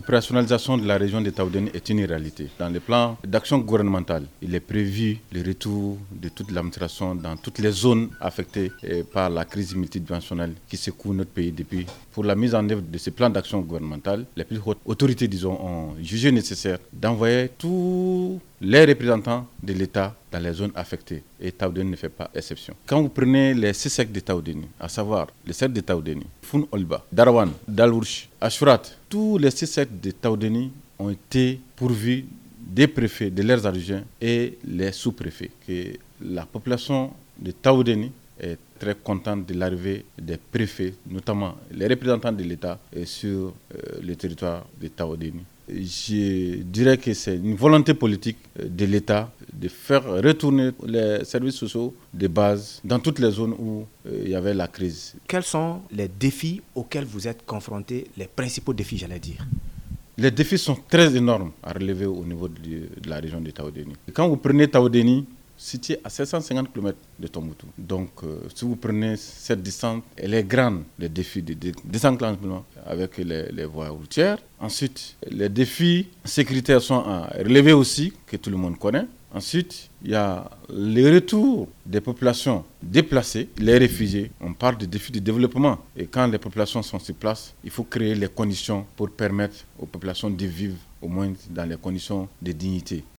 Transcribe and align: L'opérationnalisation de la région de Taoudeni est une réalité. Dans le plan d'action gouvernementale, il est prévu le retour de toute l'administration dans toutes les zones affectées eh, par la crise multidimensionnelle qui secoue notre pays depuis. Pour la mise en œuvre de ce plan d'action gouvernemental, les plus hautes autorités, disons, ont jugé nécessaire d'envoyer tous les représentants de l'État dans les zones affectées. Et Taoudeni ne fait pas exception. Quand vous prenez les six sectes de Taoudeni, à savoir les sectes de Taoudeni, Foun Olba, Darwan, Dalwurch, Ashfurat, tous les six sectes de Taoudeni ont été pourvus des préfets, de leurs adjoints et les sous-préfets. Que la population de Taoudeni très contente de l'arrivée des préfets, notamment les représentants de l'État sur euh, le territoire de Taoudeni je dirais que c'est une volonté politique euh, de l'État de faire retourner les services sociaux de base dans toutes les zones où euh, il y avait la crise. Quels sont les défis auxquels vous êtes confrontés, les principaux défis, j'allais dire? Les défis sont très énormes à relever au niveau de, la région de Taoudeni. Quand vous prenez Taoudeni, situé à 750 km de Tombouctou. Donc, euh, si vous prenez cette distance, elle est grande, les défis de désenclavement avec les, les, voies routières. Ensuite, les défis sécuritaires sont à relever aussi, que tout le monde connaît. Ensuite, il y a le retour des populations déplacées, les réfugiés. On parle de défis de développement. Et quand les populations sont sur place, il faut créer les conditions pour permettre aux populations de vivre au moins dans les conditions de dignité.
L'opérationnalisation 0.00 0.78
de 0.78 0.86
la 0.86 0.96
région 0.96 1.20
de 1.20 1.28
Taoudeni 1.28 1.68
est 1.74 1.86
une 1.90 2.02
réalité. 2.06 2.48
Dans 2.58 2.70
le 2.70 2.80
plan 2.80 3.18
d'action 3.22 3.58
gouvernementale, 3.58 4.24
il 4.40 4.54
est 4.54 4.60
prévu 4.60 5.18
le 5.30 5.42
retour 5.46 5.98
de 6.10 6.30
toute 6.30 6.50
l'administration 6.52 7.14
dans 7.14 7.36
toutes 7.36 7.58
les 7.58 7.70
zones 7.70 8.08
affectées 8.18 8.72
eh, 8.82 9.02
par 9.02 9.28
la 9.28 9.44
crise 9.44 9.76
multidimensionnelle 9.76 10.54
qui 10.70 10.78
secoue 10.78 11.12
notre 11.12 11.32
pays 11.32 11.52
depuis. 11.52 11.84
Pour 12.12 12.24
la 12.24 12.34
mise 12.34 12.54
en 12.54 12.66
œuvre 12.70 12.80
de 12.80 12.96
ce 12.96 13.10
plan 13.10 13.28
d'action 13.28 13.60
gouvernemental, 13.60 14.24
les 14.36 14.44
plus 14.44 14.58
hautes 14.64 14.78
autorités, 14.86 15.28
disons, 15.28 15.52
ont 15.62 15.94
jugé 16.02 16.32
nécessaire 16.32 16.78
d'envoyer 16.94 17.50
tous 17.58 18.40
les 18.60 18.84
représentants 18.84 19.46
de 19.62 19.72
l'État 19.72 20.14
dans 20.30 20.38
les 20.38 20.52
zones 20.52 20.72
affectées. 20.74 21.22
Et 21.40 21.50
Taoudeni 21.52 21.90
ne 21.90 21.96
fait 21.96 22.08
pas 22.10 22.30
exception. 22.34 22.74
Quand 22.86 23.00
vous 23.00 23.08
prenez 23.08 23.54
les 23.54 23.72
six 23.72 23.88
sectes 23.90 24.12
de 24.12 24.20
Taoudeni, 24.20 24.66
à 24.78 24.88
savoir 24.88 25.28
les 25.46 25.52
sectes 25.52 25.72
de 25.74 25.80
Taoudeni, 25.80 26.26
Foun 26.42 26.66
Olba, 26.70 27.04
Darwan, 27.10 27.50
Dalwurch, 27.66 28.28
Ashfurat, 28.40 28.82
tous 29.08 29.38
les 29.38 29.50
six 29.50 29.66
sectes 29.66 30.02
de 30.02 30.10
Taoudeni 30.10 30.70
ont 30.98 31.10
été 31.10 31.60
pourvus 31.74 32.26
des 32.58 32.86
préfets, 32.86 33.30
de 33.30 33.42
leurs 33.42 33.66
adjoints 33.66 34.02
et 34.20 34.58
les 34.64 34.92
sous-préfets. 34.92 35.50
Que 35.66 35.96
la 36.22 36.44
population 36.44 37.12
de 37.38 37.50
Taoudeni 37.52 38.12
très 38.78 38.94
contente 38.94 39.46
de 39.46 39.54
l'arrivée 39.54 40.04
des 40.20 40.36
préfets, 40.38 40.94
notamment 41.08 41.56
les 41.72 41.86
représentants 41.86 42.32
de 42.32 42.42
l'État 42.42 42.78
sur 43.04 43.52
euh, 43.74 44.00
le 44.02 44.16
territoire 44.16 44.66
de 44.80 44.88
Taoudeni 44.88 45.42
je 45.78 46.62
dirais 46.62 46.98
que 46.98 47.12
c'est 47.14 47.36
une 47.36 47.54
volonté 47.54 47.94
politique 47.94 48.38
euh, 48.58 48.68
de 48.68 48.84
l'État 48.86 49.30
de 49.52 49.68
faire 49.68 50.04
retourner 50.04 50.70
les 50.86 51.24
services 51.24 51.54
sociaux 51.56 51.94
de 52.12 52.26
base 52.28 52.80
dans 52.84 52.98
toutes 52.98 53.18
les 53.18 53.30
zones 53.30 53.54
où 53.58 53.84
euh, 54.06 54.22
il 54.24 54.30
y 54.30 54.34
avait 54.34 54.54
la 54.54 54.68
crise. 54.68 55.14
Quels 55.28 55.42
sont 55.42 55.80
les 55.92 56.08
défis 56.08 56.60
auxquels 56.74 57.04
vous 57.04 57.28
êtes 57.28 57.44
confrontés, 57.44 58.06
les 58.16 58.26
principaux 58.26 58.72
défis, 58.72 58.98
j'allais 58.98 59.18
dire? 59.18 59.46
Les 60.18 60.30
défis 60.30 60.58
sont 60.58 60.76
très 60.88 61.16
énormes 61.16 61.52
à 61.62 61.72
relever 61.72 62.04
au 62.06 62.24
niveau 62.24 62.48
de, 62.48 63.08
la 63.08 63.16
région 63.20 63.40
de 63.40 63.50
Taoudeni. 63.50 63.94
Quand 64.12 64.28
vous 64.28 64.36
prenez 64.36 64.68
Taoudeni, 64.68 65.24
situé 65.60 65.98
à 66.02 66.08
750 66.08 66.72
km 66.72 66.96
de 67.18 67.26
Tombouctou. 67.26 67.66
Donc, 67.76 68.08
euh, 68.24 68.40
si 68.54 68.64
vous 68.64 68.76
prenez 68.76 69.16
cette 69.16 69.62
distance, 69.62 70.02
elle 70.16 70.32
est 70.32 70.42
grande, 70.44 70.84
les 70.98 71.08
défis 71.10 71.42
de 71.42 71.54
désenclavement 71.84 72.64
avec 72.86 73.18
les, 73.18 73.52
les, 73.52 73.66
voies 73.66 73.90
routières. 73.90 74.38
Ensuite, 74.58 75.16
les 75.30 75.50
défis 75.50 76.08
sécuritaires 76.24 76.80
sont 76.80 77.00
à 77.00 77.30
relever 77.38 77.72
aussi, 77.74 78.12
que 78.26 78.36
tout 78.38 78.48
le 78.50 78.56
monde 78.56 78.78
connaît. 78.78 79.06
Ensuite, 79.32 79.90
il 80.02 80.10
y 80.10 80.14
a 80.14 80.50
le 80.70 81.14
retour 81.14 81.68
des 81.86 82.00
populations 82.00 82.64
déplacées, 82.82 83.48
les 83.58 83.76
réfugiés. 83.78 84.30
On 84.40 84.54
parle 84.54 84.78
de 84.78 84.86
défis 84.86 85.12
de 85.12 85.20
développement. 85.20 85.78
Et 85.96 86.06
quand 86.06 86.26
les 86.26 86.38
populations 86.38 86.82
sont 86.82 86.98
sur 86.98 87.14
place, 87.14 87.54
il 87.62 87.70
faut 87.70 87.84
créer 87.84 88.14
les 88.16 88.28
conditions 88.28 88.84
pour 88.96 89.10
permettre 89.10 89.56
aux 89.78 89.86
populations 89.86 90.30
de 90.30 90.46
vivre 90.46 90.76
au 91.00 91.08
moins 91.08 91.32
dans 91.50 91.68
les 91.68 91.76
conditions 91.76 92.28
de 92.42 92.50
dignité. 92.52 93.04